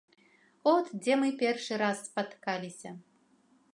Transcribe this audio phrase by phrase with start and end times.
[0.73, 2.89] От дзе мы першы раз спаткаліся.